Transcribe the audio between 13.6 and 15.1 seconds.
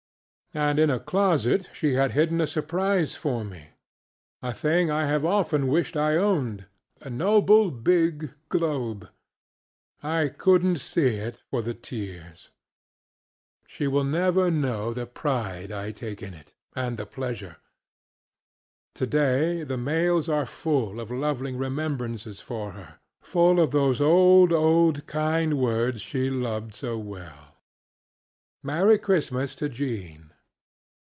She will never know the